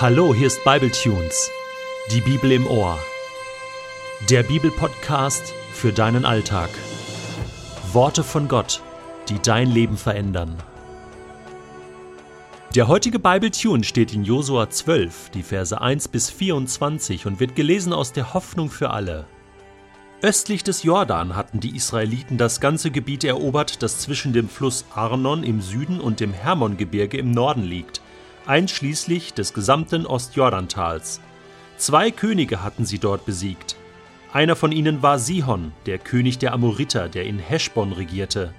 Hallo, 0.00 0.34
hier 0.34 0.46
ist 0.46 0.64
Bibletunes, 0.64 1.50
die 2.10 2.22
Bibel 2.22 2.52
im 2.52 2.66
Ohr. 2.66 2.98
Der 4.30 4.42
Bibelpodcast 4.42 5.52
für 5.74 5.92
deinen 5.92 6.24
Alltag. 6.24 6.70
Worte 7.92 8.24
von 8.24 8.48
Gott, 8.48 8.80
die 9.28 9.38
dein 9.42 9.70
Leben 9.70 9.98
verändern. 9.98 10.56
Der 12.74 12.88
heutige 12.88 13.18
Bibletune 13.18 13.84
steht 13.84 14.14
in 14.14 14.24
Josua 14.24 14.70
12, 14.70 15.32
die 15.34 15.42
Verse 15.42 15.78
1 15.78 16.08
bis 16.08 16.30
24 16.30 17.26
und 17.26 17.38
wird 17.38 17.54
gelesen 17.54 17.92
aus 17.92 18.14
der 18.14 18.32
Hoffnung 18.32 18.70
für 18.70 18.88
alle. 18.88 19.26
Östlich 20.22 20.64
des 20.64 20.82
Jordan 20.82 21.36
hatten 21.36 21.60
die 21.60 21.76
Israeliten 21.76 22.38
das 22.38 22.62
ganze 22.62 22.90
Gebiet 22.90 23.22
erobert, 23.22 23.82
das 23.82 23.98
zwischen 23.98 24.32
dem 24.32 24.48
Fluss 24.48 24.86
Arnon 24.94 25.42
im 25.44 25.60
Süden 25.60 26.00
und 26.00 26.20
dem 26.20 26.32
Hermongebirge 26.32 27.18
im 27.18 27.32
Norden 27.32 27.64
liegt, 27.64 28.00
einschließlich 28.50 29.32
des 29.32 29.54
gesamten 29.54 30.06
Ostjordantals. 30.06 31.20
Zwei 31.76 32.10
Könige 32.10 32.64
hatten 32.64 32.84
sie 32.84 32.98
dort 32.98 33.24
besiegt. 33.24 33.76
Einer 34.32 34.56
von 34.56 34.72
ihnen 34.72 35.02
war 35.02 35.20
Sihon, 35.20 35.70
der 35.86 36.00
König 36.00 36.38
der 36.38 36.52
Amoriter, 36.52 37.08
der 37.08 37.26
in 37.26 37.38
Heschbon 37.38 37.92
regierte. 37.92 38.52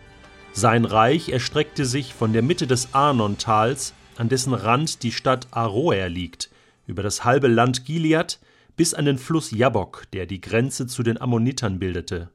Sein 0.54 0.86
Reich 0.86 1.28
erstreckte 1.28 1.84
sich 1.86 2.14
von 2.14 2.32
der 2.32 2.42
Mitte 2.42 2.68
des 2.68 2.94
Arnontals, 2.94 3.94
an 4.16 4.30
dessen 4.30 4.54
Rand 4.54 5.04
die 5.04 5.12
Stadt 5.12 5.48
Aroer 5.52 6.08
liegt, 6.08 6.50
über 6.88 7.04
das 7.04 7.26
halbe 7.26 7.50
Land 7.50 7.84
Gilead 7.84 8.40
bis 8.78 8.94
an 8.94 9.04
den 9.04 9.18
Fluss 9.18 9.52
Jabbok, 9.52 10.10
der 10.14 10.26
die 10.26 10.40
Grenze 10.40 10.88
zu 10.88 11.04
den 11.04 11.20
Ammonitern 11.20 11.80
bildete. 11.80 12.30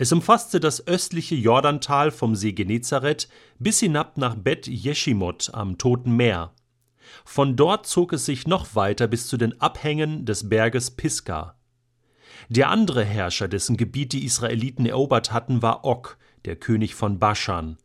Es 0.00 0.12
umfasste 0.12 0.60
das 0.60 0.86
östliche 0.86 1.34
Jordantal 1.34 2.10
vom 2.10 2.34
See 2.34 2.52
Genezareth 2.52 3.28
bis 3.58 3.80
hinab 3.80 4.16
nach 4.16 4.34
Bet 4.34 4.66
Jeshimot 4.66 5.50
am 5.52 5.76
Toten 5.76 6.16
Meer. 6.16 6.54
Von 7.26 7.54
dort 7.54 7.86
zog 7.86 8.14
es 8.14 8.24
sich 8.24 8.46
noch 8.46 8.74
weiter 8.74 9.08
bis 9.08 9.26
zu 9.26 9.36
den 9.36 9.60
Abhängen 9.60 10.24
des 10.24 10.48
Berges 10.48 10.92
Pisgah. 10.92 11.54
Der 12.48 12.70
andere 12.70 13.04
Herrscher, 13.04 13.46
dessen 13.46 13.76
Gebiet 13.76 14.14
die 14.14 14.24
Israeliten 14.24 14.86
erobert 14.86 15.34
hatten, 15.34 15.60
war 15.60 15.84
Og, 15.84 16.16
der 16.46 16.56
König 16.56 16.94
von 16.94 17.18
Baschan. 17.18 17.76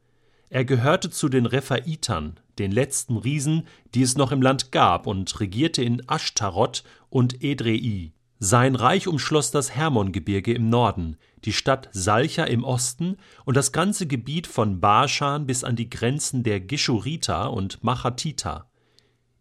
Er 0.49 0.63
gehörte 0.63 1.09
zu 1.09 1.27
den 1.27 1.45
Rephaitern, 1.45 2.39
den 2.59 2.71
letzten 2.71 3.17
Riesen, 3.17 3.67
die 3.93 4.03
es 4.03 4.15
noch 4.15 4.31
im 4.31 4.41
Land 4.41 4.71
gab, 4.71 5.05
und 5.05 5.37
regierte 5.41 5.83
in 5.83 6.01
Ashtaroth 6.07 6.85
und 7.09 7.43
Edrei. 7.43 8.13
Sein 8.39 8.75
Reich 8.75 9.07
umschloss 9.07 9.51
das 9.51 9.71
Hermongebirge 9.71 10.53
im 10.53 10.69
Norden, 10.69 11.17
die 11.45 11.53
Stadt 11.53 11.89
Salcha 11.93 12.43
im 12.43 12.63
Osten 12.63 13.17
und 13.45 13.55
das 13.55 13.71
ganze 13.71 14.07
Gebiet 14.07 14.45
von 14.45 14.81
Baschan 14.81 15.45
bis 15.45 15.63
an 15.63 15.75
die 15.75 15.89
Grenzen 15.89 16.43
der 16.43 16.59
Geschuriter 16.59 17.53
und 17.53 17.83
Machatita. 17.83 18.69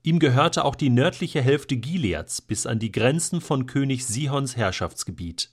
Ihm 0.05 0.19
gehörte 0.19 0.65
auch 0.65 0.77
die 0.77 0.91
nördliche 0.91 1.41
Hälfte 1.41 1.77
Gileads 1.77 2.43
bis 2.43 2.67
an 2.67 2.79
die 2.79 2.93
Grenzen 2.93 3.41
von 3.41 3.67
König 3.67 4.07
Sihons 4.07 4.57
Herrschaftsgebiet. 4.57 5.51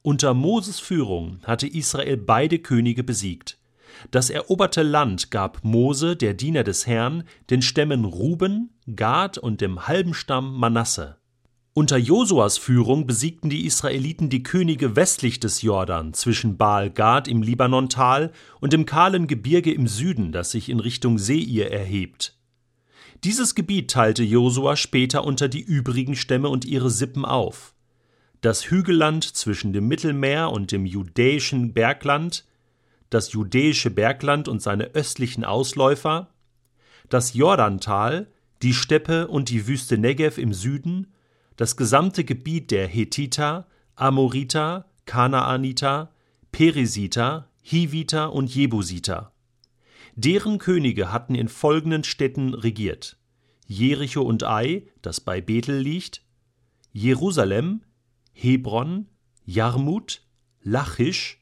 Unter 0.00 0.32
Moses 0.32 0.80
Führung 0.80 1.40
hatte 1.44 1.66
Israel 1.66 2.16
beide 2.16 2.60
Könige 2.60 3.02
besiegt. 3.02 3.58
Das 4.10 4.30
eroberte 4.30 4.82
Land 4.82 5.30
gab 5.30 5.64
Mose, 5.64 6.16
der 6.16 6.34
Diener 6.34 6.62
des 6.62 6.86
Herrn, 6.86 7.24
den 7.50 7.62
Stämmen 7.62 8.04
Ruben, 8.04 8.70
Gad 8.94 9.38
und 9.38 9.60
dem 9.60 9.86
halben 9.86 10.14
Stamm 10.14 10.56
Manasse. 10.58 11.16
Unter 11.76 11.96
Josuas 11.96 12.56
Führung 12.56 13.04
besiegten 13.04 13.50
die 13.50 13.66
Israeliten 13.66 14.30
die 14.30 14.44
Könige 14.44 14.94
westlich 14.94 15.40
des 15.40 15.60
Jordan 15.60 16.14
zwischen 16.14 16.56
Baal 16.56 16.88
Gad 16.88 17.26
im 17.26 17.42
Libanontal 17.42 18.30
und 18.60 18.72
dem 18.72 18.86
kahlen 18.86 19.26
Gebirge 19.26 19.74
im 19.74 19.88
Süden, 19.88 20.30
das 20.30 20.52
sich 20.52 20.68
in 20.68 20.78
Richtung 20.78 21.18
Seir 21.18 21.72
erhebt. 21.72 22.38
Dieses 23.24 23.56
Gebiet 23.56 23.90
teilte 23.90 24.22
Josua 24.22 24.76
später 24.76 25.24
unter 25.24 25.48
die 25.48 25.62
übrigen 25.62 26.14
Stämme 26.14 26.48
und 26.48 26.64
ihre 26.64 26.90
Sippen 26.90 27.24
auf. 27.24 27.74
Das 28.40 28.70
Hügelland 28.70 29.24
zwischen 29.24 29.72
dem 29.72 29.88
Mittelmeer 29.88 30.52
und 30.52 30.70
dem 30.70 30.86
judäischen 30.86 31.74
Bergland, 31.74 32.44
das 33.10 33.32
judäische 33.32 33.90
Bergland 33.90 34.46
und 34.46 34.62
seine 34.62 34.94
östlichen 34.94 35.44
Ausläufer, 35.44 36.28
das 37.08 37.34
Jordantal, 37.34 38.28
die 38.62 38.74
Steppe 38.74 39.26
und 39.26 39.48
die 39.48 39.66
Wüste 39.66 39.98
Negev 39.98 40.40
im 40.40 40.54
Süden 40.54 41.08
das 41.56 41.76
gesamte 41.76 42.24
Gebiet 42.24 42.70
der 42.70 42.86
Hethiter, 42.86 43.66
Amoriter, 43.94 44.90
Kanaaniter, 45.06 46.12
Perisiter, 46.52 47.50
Hiviter 47.62 48.32
und 48.32 48.54
Jebusiter. 48.54 49.32
Deren 50.16 50.58
Könige 50.58 51.10
hatten 51.12 51.34
in 51.34 51.48
folgenden 51.48 52.04
Städten 52.04 52.54
regiert: 52.54 53.16
Jericho 53.66 54.22
und 54.22 54.44
Ai, 54.44 54.86
das 55.02 55.20
bei 55.20 55.40
Bethel 55.40 55.78
liegt, 55.78 56.22
Jerusalem, 56.92 57.82
Hebron, 58.32 59.08
Jarmut, 59.44 60.22
Lachisch, 60.62 61.40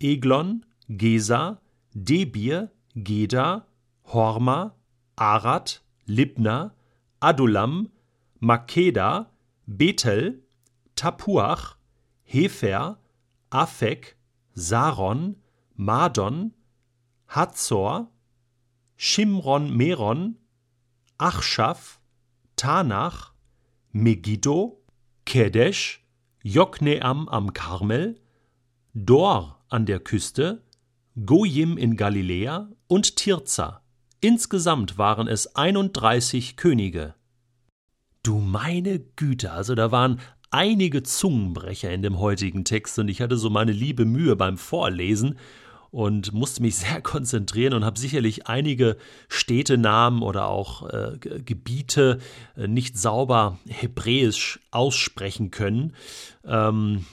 Eglon, 0.00 0.64
Gesa, 0.88 1.60
Debir, 1.92 2.70
Geda, 2.94 3.66
Horma, 4.04 4.76
Arad, 5.16 5.82
Libna, 6.06 6.74
Adulam, 7.20 7.90
Makeda, 8.40 9.30
Bethel, 9.66 10.42
Tapuach, 10.96 11.76
Hefer, 12.22 12.98
Afek, 13.50 14.16
Saron, 14.54 15.36
Madon, 15.76 16.52
Hazor, 17.28 18.08
Shimron 18.96 19.70
Meron, 19.70 20.36
Achschaf, 21.18 21.98
Tanach, 22.56 23.32
Megiddo, 23.92 24.82
Kedesh, 25.24 26.00
Jokneam 26.42 27.28
am 27.28 27.52
Karmel, 27.52 28.20
Dor 28.92 29.64
an 29.68 29.86
der 29.86 30.00
Küste, 30.00 30.62
Gojim 31.16 31.76
in 31.76 31.96
Galiläa 31.96 32.70
und 32.86 33.16
Tirza. 33.16 33.82
Insgesamt 34.20 34.98
waren 34.98 35.28
es 35.28 35.54
31 35.54 36.56
Könige. 36.56 37.14
Du 38.24 38.38
meine 38.38 39.00
Güte, 39.00 39.52
also 39.52 39.74
da 39.74 39.92
waren 39.92 40.18
einige 40.50 41.02
Zungenbrecher 41.02 41.92
in 41.92 42.00
dem 42.00 42.18
heutigen 42.18 42.64
Text 42.64 42.98
und 42.98 43.08
ich 43.08 43.20
hatte 43.20 43.36
so 43.36 43.50
meine 43.50 43.72
liebe 43.72 44.06
Mühe 44.06 44.34
beim 44.34 44.56
Vorlesen 44.56 45.38
und 45.90 46.32
musste 46.32 46.62
mich 46.62 46.76
sehr 46.76 47.02
konzentrieren 47.02 47.74
und 47.74 47.84
habe 47.84 47.98
sicherlich 47.98 48.46
einige 48.46 48.96
Städtenamen 49.28 50.22
oder 50.22 50.48
auch 50.48 50.88
äh, 50.88 51.18
Gebiete 51.18 52.18
äh, 52.56 52.66
nicht 52.66 52.98
sauber 52.98 53.58
hebräisch 53.68 54.58
aussprechen 54.70 55.50
können. 55.50 55.94
Ähm, 56.46 57.04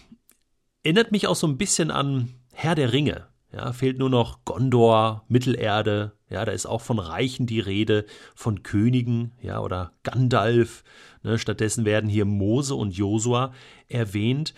erinnert 0.83 1.11
mich 1.11 1.27
auch 1.27 1.35
so 1.35 1.45
ein 1.45 1.57
bisschen 1.57 1.91
an 1.91 2.29
Herr 2.53 2.75
der 2.75 2.93
Ringe. 2.93 3.27
Ja, 3.53 3.73
fehlt 3.73 3.99
nur 3.99 4.09
noch 4.09 4.45
Gondor, 4.45 5.25
Mittelerde, 5.27 6.13
ja, 6.31 6.45
da 6.45 6.53
ist 6.53 6.65
auch 6.65 6.79
von 6.79 6.99
Reichen 6.99 7.45
die 7.45 7.59
Rede, 7.59 8.05
von 8.33 8.63
Königen, 8.63 9.33
ja, 9.41 9.59
oder 9.59 9.91
Gandalf. 10.03 10.85
Ne, 11.23 11.37
stattdessen 11.37 11.83
werden 11.83 12.09
hier 12.09 12.23
Mose 12.23 12.75
und 12.75 12.95
Josua 12.95 13.53
erwähnt, 13.89 14.53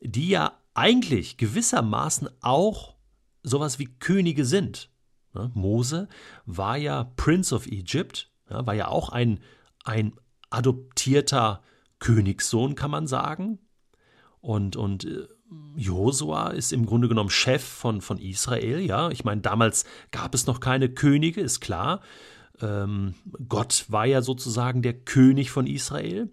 die 0.00 0.30
ja 0.30 0.58
eigentlich 0.72 1.36
gewissermaßen 1.36 2.30
auch 2.40 2.94
sowas 3.42 3.78
wie 3.78 3.94
Könige 3.98 4.46
sind. 4.46 4.90
Ne, 5.34 5.50
Mose 5.52 6.08
war 6.46 6.78
ja 6.78 7.04
Prince 7.16 7.54
of 7.54 7.66
Egypt, 7.66 8.30
ja, 8.48 8.66
war 8.66 8.74
ja 8.74 8.88
auch 8.88 9.10
ein, 9.10 9.40
ein 9.84 10.14
adoptierter 10.48 11.62
Königssohn, 11.98 12.74
kann 12.74 12.90
man 12.90 13.06
sagen. 13.06 13.58
Und, 14.40 14.76
und 14.76 15.04
äh, 15.04 15.26
Josua 15.76 16.48
ist 16.48 16.72
im 16.72 16.86
Grunde 16.86 17.08
genommen 17.08 17.30
Chef 17.30 17.62
von, 17.62 18.00
von 18.00 18.18
Israel, 18.18 18.80
ja. 18.80 19.10
Ich 19.10 19.24
meine, 19.24 19.40
damals 19.40 19.84
gab 20.10 20.34
es 20.34 20.46
noch 20.46 20.60
keine 20.60 20.88
Könige, 20.88 21.40
ist 21.40 21.60
klar. 21.60 22.00
Ähm, 22.60 23.14
Gott 23.48 23.86
war 23.88 24.04
ja 24.04 24.20
sozusagen 24.20 24.82
der 24.82 24.94
König 24.94 25.50
von 25.50 25.66
Israel. 25.66 26.30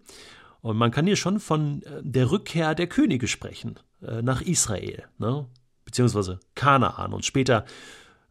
Und 0.62 0.78
man 0.78 0.92
kann 0.92 1.06
hier 1.06 1.16
schon 1.16 1.40
von 1.40 1.84
äh, 1.84 2.02
der 2.02 2.32
Rückkehr 2.32 2.76
der 2.76 2.88
Könige 2.88 3.28
sprechen 3.28 3.80
äh, 4.02 4.22
nach 4.22 4.42
Israel, 4.42 5.04
ne? 5.20 5.48
beziehungsweise 5.86 6.40
Kanaan. 6.56 7.14
Und 7.14 7.24
später 7.24 7.66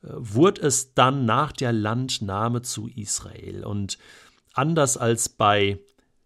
äh, 0.03 0.09
wurde 0.11 0.62
es 0.62 0.94
dann 0.94 1.25
nach 1.25 1.53
der 1.53 1.73
Landnahme 1.73 2.62
zu 2.62 2.88
Israel. 2.88 3.64
Und 3.64 3.99
anders 4.53 4.97
als 4.97 5.29
bei 5.29 5.79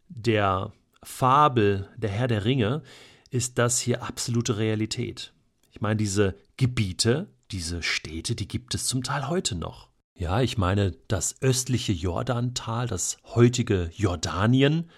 der 0.09 0.73
Fabel 1.03 1.88
Der 1.97 2.11
Herr 2.11 2.27
der 2.27 2.44
Ringe 2.44 2.83
ist 3.31 3.59
das 3.59 3.79
hier 3.79 4.03
absolute 4.03 4.57
Realität. 4.57 5.33
Ich 5.71 5.81
meine, 5.81 5.97
diese 5.97 6.35
Gebiete, 6.57 7.29
diese 7.51 7.83
Städte, 7.83 8.35
die 8.35 8.49
gibt 8.49 8.75
es 8.75 8.87
zum 8.87 9.03
Teil 9.03 9.29
heute 9.29 9.55
noch. 9.55 9.89
Ja, 10.15 10.41
ich 10.41 10.59
meine, 10.59 10.97
das 11.07 11.41
östliche 11.43 11.93
Jordantal, 11.93 12.89
das 12.89 13.19
heutige 13.25 13.91
Jordanien, 13.95 14.91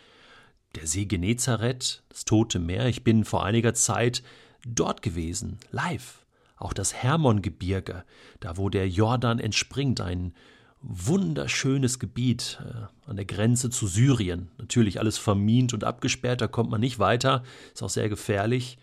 der 0.75 0.87
See 0.87 1.05
Genezareth, 1.05 2.03
das 2.09 2.25
Tote 2.25 2.59
Meer. 2.59 2.87
Ich 2.87 3.05
bin 3.05 3.25
vor 3.25 3.45
einiger 3.45 3.75
Zeit 3.75 4.23
dort 4.67 5.03
gewesen, 5.03 5.59
live. 5.71 6.25
Auch 6.57 6.73
das 6.73 6.95
Hermongebirge, 6.95 8.05
da 8.41 8.57
wo 8.57 8.69
der 8.69 8.89
Jordan 8.89 9.39
entspringt, 9.39 10.01
ein 10.01 10.35
wunderschönes 10.83 11.99
Gebiet 11.99 12.61
äh, 12.65 13.09
an 13.09 13.17
der 13.17 13.25
Grenze 13.25 13.71
zu 13.71 13.87
Syrien. 13.87 14.51
Natürlich 14.59 14.99
alles 14.99 15.19
vermint 15.19 15.75
und 15.75 15.85
abgesperrt, 15.85 16.41
da 16.41 16.47
kommt 16.47 16.71
man 16.71 16.81
nicht 16.81 16.99
weiter, 16.99 17.43
ist 17.73 17.83
auch 17.83 17.91
sehr 17.91 18.09
gefährlich. 18.09 18.79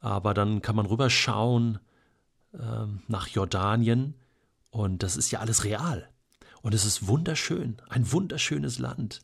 Aber 0.00 0.34
dann 0.34 0.62
kann 0.62 0.74
man 0.74 0.86
rüberschauen 0.86 1.78
äh, 2.54 2.58
nach 3.06 3.28
Jordanien 3.28 4.14
und 4.70 5.02
das 5.02 5.16
ist 5.16 5.30
ja 5.30 5.40
alles 5.40 5.64
real. 5.64 6.08
Und 6.62 6.74
es 6.74 6.84
ist 6.84 7.06
wunderschön, 7.06 7.76
ein 7.88 8.10
wunderschönes 8.10 8.78
Land. 8.78 9.20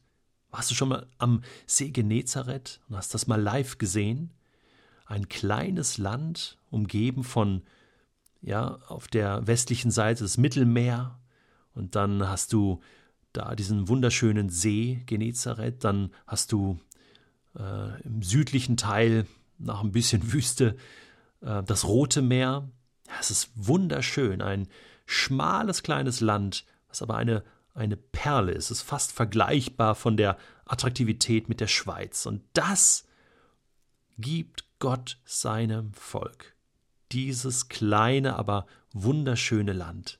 Warst 0.50 0.70
du 0.70 0.74
schon 0.74 0.88
mal 0.88 1.06
am 1.18 1.42
See 1.66 1.90
Genezareth 1.90 2.80
und 2.88 2.96
hast 2.96 3.14
das 3.14 3.26
mal 3.26 3.40
live 3.40 3.78
gesehen? 3.78 4.30
Ein 5.06 5.28
kleines 5.28 5.98
Land, 5.98 6.58
umgeben 6.70 7.24
von, 7.24 7.62
ja, 8.40 8.78
auf 8.88 9.08
der 9.08 9.46
westlichen 9.46 9.90
Seite 9.90 10.24
das 10.24 10.36
Mittelmeer, 10.36 11.18
und 11.78 11.94
dann 11.94 12.28
hast 12.28 12.52
du 12.52 12.80
da 13.32 13.54
diesen 13.54 13.88
wunderschönen 13.88 14.50
See 14.50 15.02
Genezareth, 15.06 15.84
dann 15.84 16.10
hast 16.26 16.52
du 16.52 16.80
äh, 17.56 18.00
im 18.02 18.22
südlichen 18.22 18.76
Teil 18.76 19.26
nach 19.58 19.82
ein 19.82 19.92
bisschen 19.92 20.32
Wüste 20.32 20.76
äh, 21.40 21.62
das 21.62 21.84
Rote 21.86 22.20
Meer. 22.20 22.68
Es 23.20 23.30
ist 23.30 23.50
wunderschön, 23.54 24.42
ein 24.42 24.68
schmales 25.06 25.82
kleines 25.82 26.20
Land, 26.20 26.66
was 26.88 27.00
aber 27.00 27.16
eine, 27.16 27.44
eine 27.74 27.96
Perle 27.96 28.52
ist. 28.52 28.70
Es 28.70 28.78
ist 28.78 28.82
fast 28.82 29.12
vergleichbar 29.12 29.94
von 29.94 30.16
der 30.16 30.36
Attraktivität 30.66 31.48
mit 31.48 31.60
der 31.60 31.68
Schweiz. 31.68 32.26
Und 32.26 32.42
das 32.52 33.06
gibt 34.18 34.64
Gott 34.80 35.18
seinem 35.24 35.94
Volk. 35.94 36.54
Dieses 37.12 37.68
kleine, 37.68 38.36
aber 38.36 38.66
wunderschöne 38.92 39.72
Land. 39.72 40.18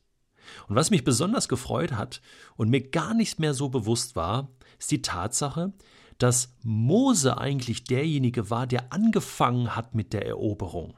Und 0.69 0.77
was 0.77 0.91
mich 0.91 1.05
besonders 1.05 1.49
gefreut 1.49 1.93
hat 1.93 2.21
und 2.57 2.71
mir 2.71 2.89
gar 2.89 3.15
nicht 3.15 3.39
mehr 3.39 3.55
so 3.55 3.69
bewusst 3.69 4.17
war, 4.17 4.49
ist 4.79 4.91
die 4.91 5.03
Tatsache, 5.03 5.73
dass 6.19 6.55
Mose 6.63 7.39
eigentlich 7.39 7.85
derjenige 7.85 8.51
war, 8.51 8.67
der 8.67 8.93
angefangen 8.93 9.77
hat 9.77 9.95
mit 9.95 10.13
der 10.13 10.27
Eroberung. 10.27 10.95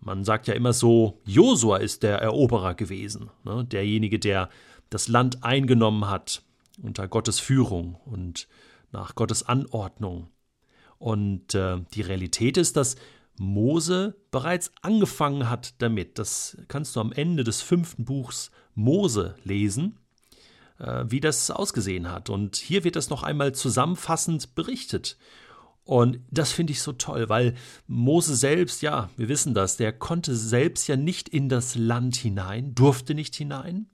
Man 0.00 0.24
sagt 0.24 0.46
ja 0.46 0.54
immer 0.54 0.72
so, 0.72 1.20
Josua 1.24 1.78
ist 1.78 2.02
der 2.02 2.18
Eroberer 2.18 2.74
gewesen, 2.74 3.30
ne? 3.44 3.64
derjenige, 3.64 4.18
der 4.18 4.50
das 4.90 5.08
Land 5.08 5.42
eingenommen 5.42 6.08
hat 6.08 6.42
unter 6.82 7.08
Gottes 7.08 7.40
Führung 7.40 7.96
und 8.04 8.46
nach 8.92 9.14
Gottes 9.14 9.42
Anordnung. 9.42 10.28
Und 10.98 11.54
äh, 11.54 11.78
die 11.94 12.02
Realität 12.02 12.56
ist, 12.56 12.76
dass 12.76 12.96
Mose 13.38 14.16
bereits 14.30 14.72
angefangen 14.82 15.48
hat 15.48 15.74
damit. 15.82 16.18
Das 16.18 16.56
kannst 16.68 16.96
du 16.96 17.00
am 17.00 17.12
Ende 17.12 17.44
des 17.44 17.62
fünften 17.62 18.04
Buchs 18.04 18.50
Mose 18.74 19.36
lesen, 19.44 19.98
äh, 20.78 21.04
wie 21.08 21.20
das 21.20 21.50
ausgesehen 21.50 22.10
hat. 22.10 22.30
Und 22.30 22.56
hier 22.56 22.84
wird 22.84 22.96
das 22.96 23.10
noch 23.10 23.22
einmal 23.22 23.54
zusammenfassend 23.54 24.54
berichtet. 24.54 25.16
Und 25.84 26.18
das 26.30 26.50
finde 26.50 26.72
ich 26.72 26.82
so 26.82 26.92
toll, 26.92 27.28
weil 27.28 27.54
Mose 27.86 28.34
selbst, 28.34 28.82
ja, 28.82 29.08
wir 29.16 29.28
wissen 29.28 29.54
das, 29.54 29.76
der 29.76 29.92
konnte 29.92 30.34
selbst 30.34 30.88
ja 30.88 30.96
nicht 30.96 31.28
in 31.28 31.48
das 31.48 31.76
Land 31.76 32.16
hinein, 32.16 32.74
durfte 32.74 33.14
nicht 33.14 33.36
hinein, 33.36 33.88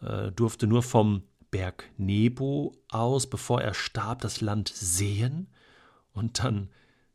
äh, 0.00 0.30
durfte 0.30 0.68
nur 0.68 0.84
vom 0.84 1.24
Berg 1.50 1.90
Nebo 1.98 2.72
aus, 2.88 3.28
bevor 3.28 3.60
er 3.60 3.74
starb, 3.74 4.20
das 4.22 4.40
Land 4.40 4.68
sehen 4.68 5.48
und 6.12 6.38
dann 6.38 6.70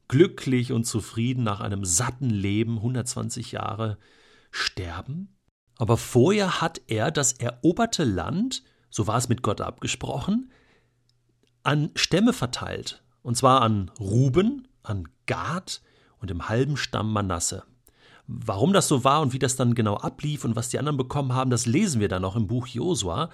glücklich 0.07 0.71
und 0.71 0.85
zufrieden 0.85 1.43
nach 1.43 1.59
einem 1.59 1.85
satten 1.85 2.29
Leben 2.29 2.77
120 2.77 3.51
Jahre 3.51 3.97
sterben? 4.51 5.35
Aber 5.77 5.97
vorher 5.97 6.61
hat 6.61 6.81
er 6.87 7.11
das 7.11 7.33
eroberte 7.33 8.03
Land, 8.03 8.63
so 8.89 9.07
war 9.07 9.17
es 9.17 9.29
mit 9.29 9.43
Gott 9.43 9.61
abgesprochen, 9.61 10.51
an 11.63 11.91
Stämme 11.95 12.33
verteilt. 12.33 13.03
Und 13.21 13.35
zwar 13.35 13.61
an 13.61 13.91
Ruben, 13.99 14.67
an 14.83 15.07
Gad 15.25 15.81
und 16.19 16.31
im 16.31 16.49
halben 16.49 16.77
Stamm 16.77 17.11
Manasse. 17.11 17.63
Warum 18.25 18.73
das 18.73 18.87
so 18.87 19.03
war 19.03 19.21
und 19.21 19.33
wie 19.33 19.39
das 19.39 19.55
dann 19.55 19.75
genau 19.75 19.95
ablief 19.95 20.43
und 20.43 20.55
was 20.55 20.69
die 20.69 20.79
anderen 20.79 20.97
bekommen 20.97 21.33
haben, 21.33 21.49
das 21.49 21.65
lesen 21.65 22.01
wir 22.01 22.09
dann 22.09 22.21
noch 22.21 22.35
im 22.35 22.47
Buch 22.47 22.67
Josua. 22.67 23.29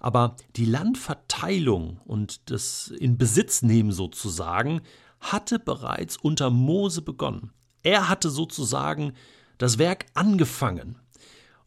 Aber 0.00 0.36
die 0.56 0.64
Landverteilung 0.64 2.00
und 2.04 2.50
das 2.50 2.88
in 2.88 3.18
Besitz 3.18 3.62
nehmen 3.62 3.92
sozusagen 3.92 4.80
hatte 5.22 5.58
bereits 5.58 6.16
unter 6.16 6.50
Mose 6.50 7.00
begonnen. 7.00 7.52
Er 7.82 8.08
hatte 8.08 8.28
sozusagen 8.28 9.14
das 9.56 9.78
Werk 9.78 10.06
angefangen 10.14 10.98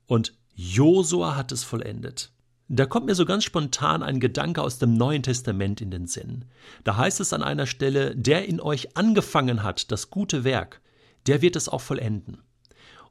und 0.06 0.34
Josua 0.54 1.36
hat 1.36 1.52
es 1.52 1.64
vollendet. 1.64 2.32
Da 2.68 2.86
kommt 2.86 3.06
mir 3.06 3.16
so 3.16 3.26
ganz 3.26 3.44
spontan 3.44 4.02
ein 4.02 4.20
Gedanke 4.20 4.62
aus 4.62 4.80
dem 4.80 4.96
Neuen 4.96 5.24
Testament 5.24 5.82
in 5.82 5.92
den 5.92 6.08
Sinn. 6.08 6.46
Da 6.84 6.98
heißt 6.98 7.20
es 7.20 7.32
an 7.32 7.44
einer 7.44 7.68
Stelle, 7.68 8.16
der 8.16 8.48
in 8.48 8.60
euch 8.60 8.98
angefangen 8.98 9.64
hat, 9.64 9.92
das 9.92 10.10
gute 10.10 10.44
Werk, 10.44 10.82
der 11.28 11.42
wird 11.42 11.56
es 11.56 11.70
auch 11.70 11.82
vollenden. 11.82 12.42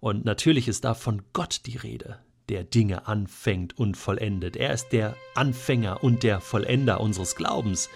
Und 0.01 0.25
natürlich 0.25 0.69
ist 0.69 0.85
da 0.85 0.95
von 0.95 1.23
Gott 1.33 1.63
die 1.67 1.77
Rede, 1.77 2.19
der 2.49 2.65
Dinge 2.65 3.07
anfängt 3.07 3.79
und 3.79 3.97
vollendet. 3.97 4.57
Er 4.57 4.73
ist 4.75 4.89
der 4.89 5.17
Anfänger 5.35 6.03
und 6.03 6.23
der 6.25 6.41
Vollender 6.41 7.01
unseres 7.01 7.37
Glaubens. 7.37 7.89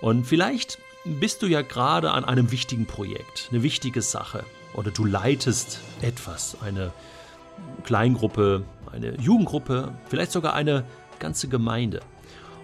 Und 0.00 0.24
vielleicht 0.26 0.78
bist 1.06 1.42
du 1.42 1.46
ja 1.46 1.62
gerade 1.62 2.10
an 2.10 2.24
einem 2.24 2.50
wichtigen 2.50 2.86
Projekt, 2.86 3.48
eine 3.50 3.62
wichtige 3.62 4.02
Sache. 4.02 4.44
Oder 4.74 4.90
du 4.90 5.04
leitest 5.04 5.80
etwas, 6.02 6.56
eine 6.60 6.92
Kleingruppe, 7.84 8.64
eine 8.92 9.18
Jugendgruppe, 9.20 9.94
vielleicht 10.08 10.32
sogar 10.32 10.54
eine 10.54 10.84
ganze 11.18 11.48
Gemeinde. 11.48 12.00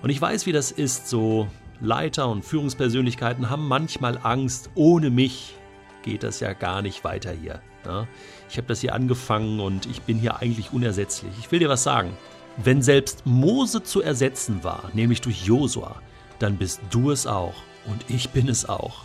Und 0.02 0.10
ich 0.10 0.20
weiß, 0.20 0.46
wie 0.46 0.52
das 0.52 0.72
ist, 0.72 1.08
so 1.08 1.48
Leiter 1.80 2.28
und 2.28 2.44
Führungspersönlichkeiten 2.44 3.48
haben 3.48 3.66
manchmal 3.66 4.18
Angst, 4.22 4.70
ohne 4.74 5.10
mich 5.10 5.54
geht 6.02 6.22
das 6.24 6.40
ja 6.40 6.52
gar 6.52 6.82
nicht 6.82 7.04
weiter 7.04 7.32
hier. 7.32 7.60
Ja? 7.86 8.06
Ich 8.50 8.56
habe 8.56 8.66
das 8.66 8.80
hier 8.80 8.94
angefangen 8.94 9.60
und 9.60 9.86
ich 9.86 10.02
bin 10.02 10.18
hier 10.18 10.36
eigentlich 10.40 10.72
unersetzlich. 10.72 11.32
Ich 11.38 11.50
will 11.50 11.60
dir 11.60 11.68
was 11.68 11.84
sagen. 11.84 12.16
Wenn 12.58 12.82
selbst 12.82 13.24
Mose 13.24 13.82
zu 13.82 14.02
ersetzen 14.02 14.62
war, 14.62 14.90
nämlich 14.92 15.22
durch 15.22 15.44
Josua, 15.44 16.02
dann 16.38 16.58
bist 16.58 16.80
du 16.90 17.10
es 17.10 17.26
auch 17.26 17.54
und 17.86 18.04
ich 18.08 18.30
bin 18.30 18.48
es 18.48 18.68
auch. 18.68 19.04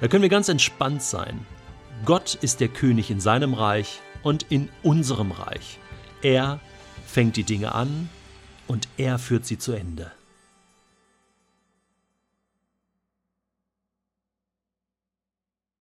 Da 0.00 0.08
können 0.08 0.22
wir 0.22 0.28
ganz 0.28 0.48
entspannt 0.48 1.02
sein. 1.02 1.46
Gott 2.04 2.34
ist 2.34 2.60
der 2.60 2.68
König 2.68 3.10
in 3.10 3.20
seinem 3.20 3.54
Reich 3.54 4.00
und 4.22 4.46
in 4.50 4.68
unserem 4.82 5.32
Reich. 5.32 5.78
Er 6.22 6.60
fängt 7.06 7.36
die 7.36 7.44
Dinge 7.44 7.74
an 7.74 8.08
und 8.66 8.88
er 8.96 9.18
führt 9.18 9.44
sie 9.44 9.58
zu 9.58 9.72
Ende. 9.72 10.12